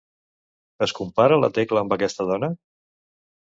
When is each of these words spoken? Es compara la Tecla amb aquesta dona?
Es 0.85 0.93
compara 1.01 1.39
la 1.43 1.51
Tecla 1.59 1.85
amb 1.85 1.95
aquesta 2.01 2.29
dona? 2.33 2.53